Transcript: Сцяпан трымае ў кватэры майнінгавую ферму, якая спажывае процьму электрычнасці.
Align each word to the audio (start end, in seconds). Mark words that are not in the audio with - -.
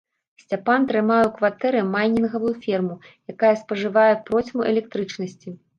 Сцяпан 0.43 0.87
трымае 0.91 1.17
ў 1.25 1.31
кватэры 1.37 1.83
майнінгавую 1.93 2.55
ферму, 2.67 2.95
якая 3.35 3.55
спажывае 3.65 4.13
процьму 4.33 4.71
электрычнасці. 4.73 5.49